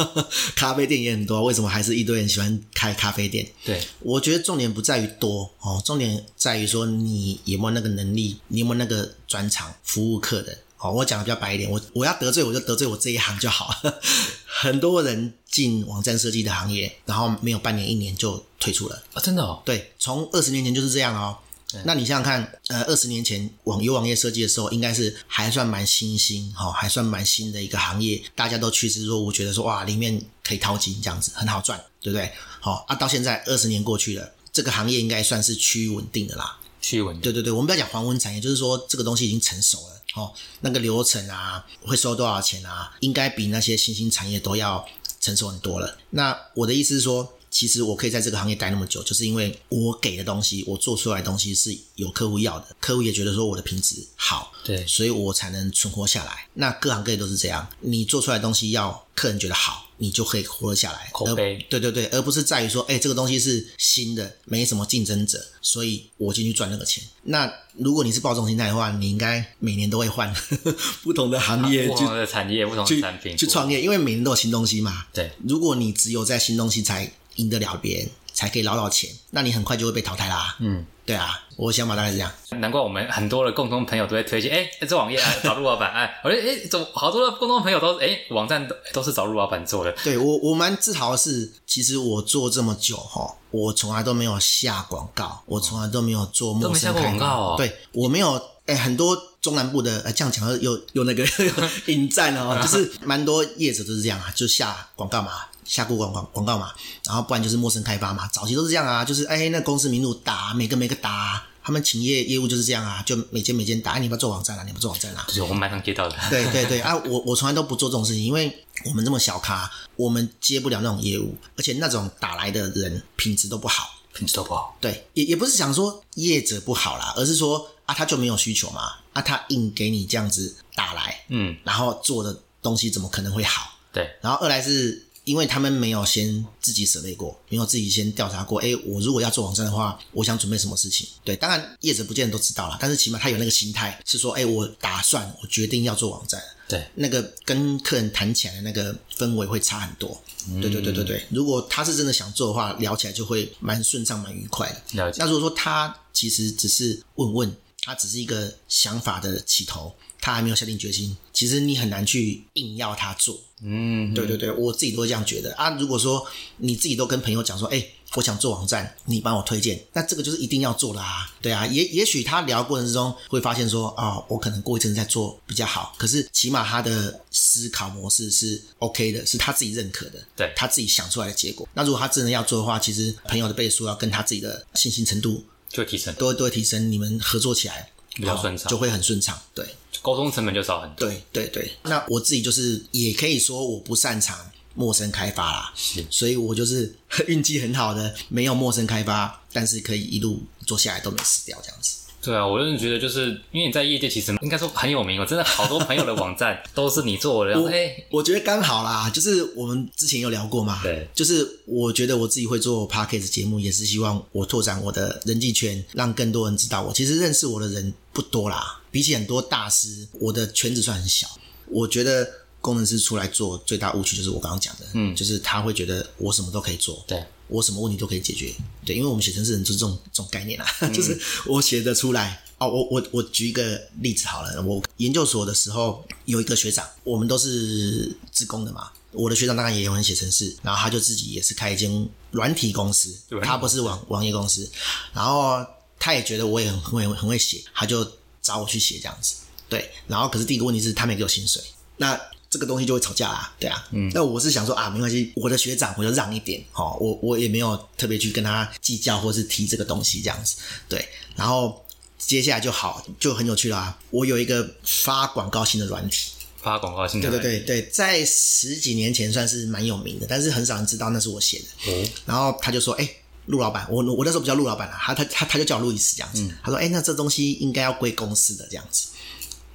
[0.56, 3.46] 咖啡店也很多，为什么还是一堆人喜欢开咖啡店？
[3.64, 10.58] 对，我觉得重点不在于多哦，重点在于说你有没有那个能力，你有没有那个专长服务客人。
[10.78, 13.72] 哦，我讲的比较白一点，我我要得罪我就得罪我这一行就好。
[14.44, 19.00] 很多人进网站设计的行业，然后没有半年一年就退出了。
[19.14, 21.38] 啊，真的哦，对，从二十年前就是这样哦。
[21.84, 32.30] 那你想想看，呃，二十年前网游网页设计的时候，应该是还算蛮新兴，哈、还算蛮新的一个行业，大家都趋之若鹜，觉得说哇，里面可以淘金，这样子很好赚，对不对？
[32.60, 36.58] 好、啊，到现在二十年过去了，这个行业应该算是趋于稳定的啦。
[36.80, 44.84] 趋稳定对对对，我们不要讲黄昏产业，就是说这个东西已经成熟了，哦，那个流程啊，会收多少钱啊，应该比那些新兴产业都要
[45.20, 45.96] 成熟很多了。
[46.10, 47.32] 那我的意思是说，
[47.62, 56.48] 其实我可以在这个行业待那么久，就是因为我给的东西，我做出来的东西是有客户要的，客户也觉得说我的品质好，对所以我才能存活下来。
[56.54, 61.08] 那各行各业都是这样，你做出来的东西要客人觉得好，你就可以活得下来。
[61.12, 67.04] 口碑对对对，而不是在于说，哎，这个东西是新的，没什么竞争者，所以我进去赚那个钱。
[67.22, 70.34] 那如果你是抱这种心态的话，你应该每年都会换
[71.04, 75.06] 不同的行业不同的产业、不同的产品去创业，因为每年都有新东西嘛。
[75.12, 80.56] 对，如果你只有在新东西才赢得了别人，才可以捞到钱，那你很快就会被淘汰啦。
[80.60, 82.32] 嗯，对啊，我想法大概是这样。
[82.60, 97.54] 难怪我们很多的共同朋友都会推荐，哎，这网页啊， 找陆老板，哎，我觉得哎，怎好多的共同朋友都哎，网站都都是找陆老板做的，对我，我蛮自豪的是，其实我做这么久哈，我从来都没有下广告，我从来都没有做陌生广告哦。
[97.56, 101.24] 对我没有，哎，很多中南部的，呃，这样讲又又那个
[101.86, 105.32] 引战哦，就是蛮多业者都是这样啊，就下广告嘛，
[105.64, 106.72] 下过广广广告嘛，
[107.04, 116.16] 然后不然就是陌生开发嘛，早期都是这样啊，就是哎那公司名录打每个每个打啊，他们企业业务就是这样啊，就每间每间打，哎你要不要做网站啊，你要不要做网站啊，就是我们马上接到的。
[116.30, 123.90] 对对对啊，我我从来都不做这种事情，因为我们这么小咖，我们接不了那种业务，而且那种打来的人品质都不好。
[124.14, 124.76] 品质都不好。
[124.78, 133.70] 对，也也不是想说业者不好啦，而是说啊，他就没有需求嘛，啊，他硬给你这样子打来，嗯，然后做的东西怎么可能会好？
[133.90, 138.60] 对，然后二来是因为他们没有先自己准备过，没有自己先调查过。
[138.60, 141.06] 哎，我如果要做网站的话，我想准备什么事情？
[141.24, 146.42] 对，当然业者不见得都知道了，但是起码他有那个心态，是说，哎，我打算，我决定要做网站。
[146.68, 150.20] 对，那个跟客人谈起来的那个氛围会差很多。
[150.60, 155.04] 对对对对对，如果他是真的想做的话，聊起来就会蛮顺畅、蛮愉快的。
[155.04, 155.18] 了解。
[155.20, 163.38] 那如果说他其实只是问问，他只是一个想法的起头，他还没有下定决心，其实你很难去硬要他做。
[163.60, 165.70] 嗯，对对对，我自己都会这样觉得啊。
[165.70, 166.24] 如果说
[166.58, 171.34] 你自己都跟朋友讲说，哎，我想做网站，你帮我推荐，那这个就是一定要做啦啊。
[171.40, 175.92] 对啊，也也许他聊过程之中会发现说，啊，我可能过一阵子再做比较好。
[175.98, 181.68] 可是起码他的思考模式是 OK 的，是他自己认可的，对他自己想出来的结果。
[181.74, 189.38] 那如果他真的要做的话，其实朋友的倍数要跟他自己的信心程度就会提升，都会都会提升，你们合作起来比较顺畅就会很顺畅。
[189.54, 189.64] 对。
[190.00, 191.06] 沟通成本就少很多。
[191.06, 194.36] 对对对，那我自己就是也可以说我不擅长
[194.74, 196.92] 陌生开发啦，是所以我就是
[197.28, 201.98] 运气很好的，没有陌生开发，但是可以一路做下来都没死掉这样子。
[202.24, 207.50] 对啊，我真的觉得就是因为你在业界其实应该说很有名我，真的好多朋友的网站都是你做的。
[207.50, 216.92] 然后哎，我觉得刚好啦，就是我们之前有聊过嘛，对，就是我觉得我自己会做 podcast 节目，也是希望我拓展我的人际圈，让更多人知道我。
[216.92, 221.28] 其实认识我的人不多啦，比起很多大师，我的圈子算很小。
[221.66, 222.28] 我觉得
[222.60, 228.54] 工程师出来做最大误区就是我刚刚讲的，嗯就是他会觉得我什么都可以做，对，我什么问题都可以解决。
[228.84, 232.44] 对，因为我们写程式人就是这种这种概念啊，嗯 就是我写得出来。
[232.58, 238.88] 哦，我我我举一个例子好了，我研究所的时候有一个学长，我们都是自工的嘛。
[239.10, 244.70] 我的学长当然也有人写程式，然后他就自己也是开一间软体公司他不是网网页公司，
[245.12, 245.66] 然后
[246.02, 248.04] 他也觉得我也很会很会写，他就
[248.42, 249.36] 找我去写这样子。
[249.68, 251.62] 对，然后可是第一个问题是他没给我薪水，
[251.96, 260.56] 那这个东西就会吵架啊，对啊，嗯，那我是想说啊，没关系，我的学长我就让一点，哦，我我也没有特别去跟他计较或是提这个东西这样子，
[260.88, 261.86] 对，然后
[262.18, 271.92] 接下来就好，就很有趣啦、我有一个发广告性的软体，发广告性的对对对对，在十几年前算是蛮有名的，但是很少人知道那是我写的。
[271.92, 273.08] 哦，然后他就说：“哎、
[273.46, 276.48] 陆老板，我我那时候不叫陆老板了，他他他他就叫路易斯这样子。
[276.62, 279.08] 他说：‘哎、那这东西应该要归公司的这样子。’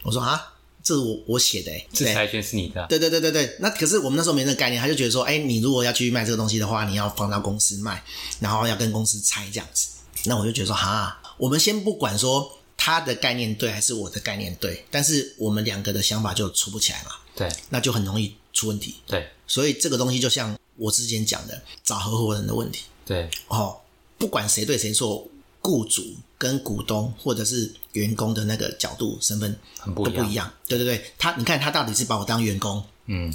[0.03, 8.01] 我说：‘啊，这是我我写的、欸，对制裁权是你的啊，对对对对对，那可是我们那时候没那个概念，他就觉得说，哎，你如果要去卖这个东西的话，你要放到公司卖，
[8.39, 9.89] 然后要跟公司拆这样子。
[10.23, 18.95] 那我就觉得说，哈，我们先不管说他的概念对还是我的概念对，但是我们两个的想法就出不起来嘛，对那就很容易出问题。
[19.05, 23.79] 对所以这个东西就像我之前讲的，找合伙人的问题对，哦，
[24.17, 25.27] 不管谁对谁错，
[25.61, 26.03] 雇主
[26.37, 30.51] 跟股东或者是员工的那个角度身份很不都不一，样。
[30.67, 33.33] 对对对，他你看他到底是把我当员工，嗯，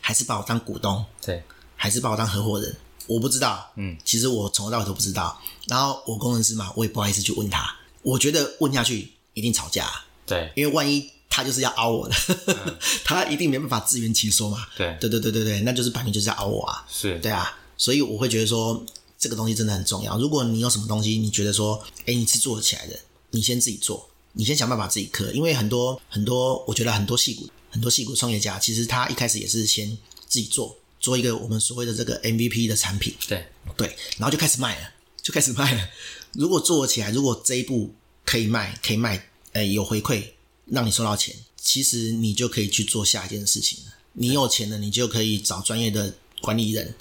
[0.00, 1.42] 还是把我当股东，对
[1.76, 2.74] 还是把我当合伙人？
[3.06, 3.70] 我不知道。
[3.74, 5.40] 嗯，其实我从头到尾都不知道。
[5.66, 7.74] 然后我工程师嘛，我也不好意思去问他。
[8.02, 9.90] 我觉得问下去一定吵架，
[10.24, 12.14] 对因为万一他就是要凹我的，
[13.04, 14.66] 他一定没办法自圆其说嘛。
[14.76, 16.86] 对对对对对对，那就是摆明就是要凹我啊。
[16.88, 18.84] 是，对啊，所以我会觉得说
[19.20, 20.18] 这个东西真的很重要。
[20.18, 22.98] 如果你有什么东西，你觉得说，哎，你是做得起来的，
[23.30, 25.30] 你先自己做，你先想办法自己刻。
[25.32, 29.90] 因为很多很多，我觉得很多戏骨很多戏骨创业家，其实他一开始也是先
[30.26, 34.88] 自己做，做一个我们所谓的这个 MVP 的产品，对对，然后就开始卖了，
[35.20, 35.88] 就开始卖了。
[36.32, 40.24] 如果做起来，如果这一步可以卖，可以卖，哎，有回馈，
[40.64, 43.92] 让你收到钱，其实你就可以去做下一件事情了。
[44.14, 46.94] 你有钱了，你就可以找专业的管理人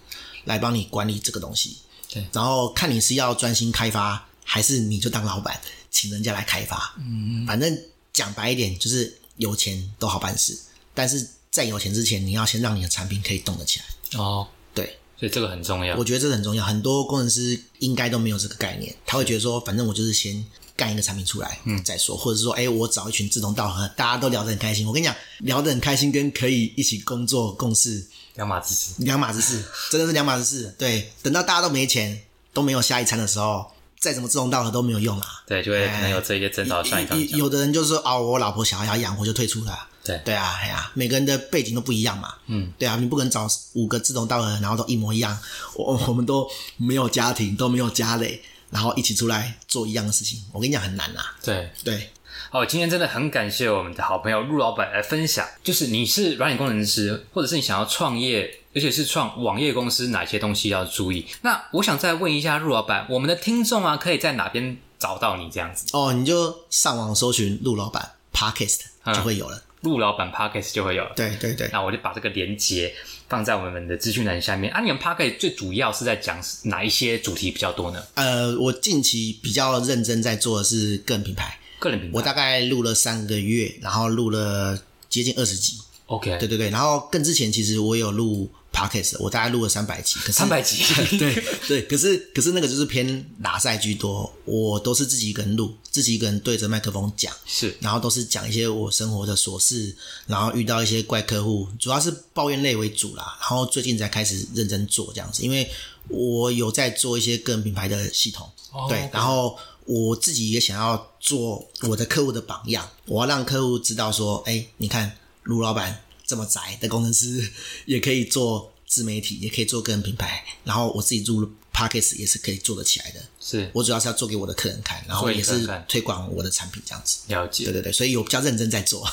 [0.43, 1.77] 来帮你管理这个东西。
[2.11, 6.95] 对然后看你是要专心开发，还是你就当老板，请人家来开发。
[6.97, 7.77] 嗯，反正
[8.11, 10.57] 讲白一点，就是有钱都好办事，
[10.93, 14.19] 但是在有钱之前，你要先让你的产品可以动得起来。
[14.19, 20.43] 哦，对，所以这个很重要我，觉得这个很重要，很多工程师应该都没有这个概念，他会觉得说，反正我就是先
[20.75, 24.87] 干一个产品出来，嗯，再说，或者是说，哎，我找一群志同道合，大家都聊得很开心。
[24.87, 28.07] 我跟你讲，聊得很开心，跟可以一起工作共事
[28.39, 29.61] 两码子事，两码子事，
[29.91, 30.73] 真的是两码子事。
[30.77, 32.21] 对，等到大家都没钱，
[32.53, 33.69] 都没有下一餐的时候，
[33.99, 35.43] 再怎么志同道合都没有用啦。
[35.45, 39.77] 对，就会可能有这些争吵，像你刚刚，有有的人就是说哦，我老婆小孩要养，活就退出了。
[40.05, 42.33] 对对啊，哎呀，每个人的背景都不一样嘛。
[42.47, 45.37] 嗯，对啊，你不可能找五个志同道合，然后都一模一样。
[45.75, 51.35] 我我们都没有家庭，都没有家累，然后一起出来做一样的事情，我跟你讲很难啊。
[51.43, 51.69] 对。
[51.83, 52.09] 对，
[52.51, 61.27] 好，今天真的很感谢我们的好朋友陆老板来分享，就是你是软体工程师，或者是你想要创业，而且是创网页公司，哪些东西要注意？
[61.43, 65.85] 那我想再问一下陆老板，我们的听众啊，可以在哪边找到你这样子？
[65.93, 69.61] 哦，你就上网搜寻陆老板 Podcast 嗯就会有了。
[69.81, 71.11] 陆老板 Podcast 就会有了。
[71.15, 72.91] 对对对，那我就把这个连接
[73.27, 74.73] 放在我们的资讯栏下面。
[74.73, 78.03] 啊，你们 Podcast 最主要是在讲哪一些主题比较多呢？
[78.15, 82.17] 呃，我近期比较认真在做的是个人品牌，个人品牌。
[82.17, 84.77] 我大概录了三个月，然后录了
[85.09, 85.79] 接近二十集。
[86.07, 90.83] OK，对对对，然后更之前其实我有录 podcast，我大概录了三百集，可是三百集。
[91.19, 103.37] 对 对，可是可是那个就是偏拿赛居多，我都是自己一个人录，自己一个人对着麦克风讲，是然后都是讲一些我生活的琐事，然后遇到一些怪客户，主要是抱怨类为主啦。
[103.41, 105.69] 然后最近才开始认真做这样子，因为
[106.07, 109.55] 我有在做一些个人品牌的系统，哦对然后
[109.89, 117.51] 我自己也想要做我的客户的榜样，我要让客户知道说，哎，你看卢老板这么宅的工程师，
[117.87, 123.19] 也可以做自媒体，也可以做个人品牌，然后我自己入 podcast 也是可以做得起来的。
[123.39, 127.21] 是我主要是要做给我的客人看，然后也是推广我的产品这样子。
[127.25, 127.73] 了解对。
[127.73, 129.03] 对对，所以我比较认真在做。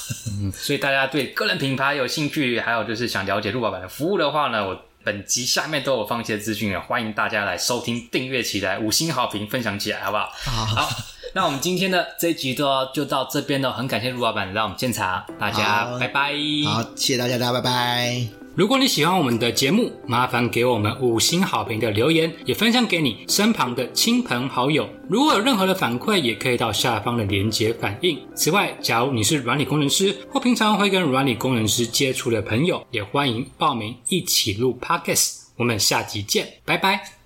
[0.60, 10.32] 所以大家对个人品牌有兴趣，还有就是想了解陆老板的服务的话呢，我本集下面都有放一些资讯啊，欢迎大家来收听、订阅起来，五星好评分享起来，好不好？
[10.66, 10.88] 好，
[11.32, 16.32] 那我们今天的这一集都要就到这边了，很感谢陆老板来我们现场，大家拜拜。
[16.66, 18.45] 好，谢谢大家，大家拜拜。
[18.56, 24.88] 如果你喜欢我们的节目，麻烦给我们五星好评的留言，也分享给你身旁的亲朋好友。
[25.10, 28.18] 如果有任何的反馈，也可以到下方的连接反映。
[28.34, 35.42] 此外，假如你是软体工程师或平常会跟软体工程师接触的朋友，也欢迎报名一起录 Podcast。
[35.56, 37.16] 我们下集见，拜拜。